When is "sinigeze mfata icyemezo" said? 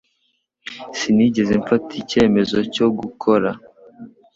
0.97-2.57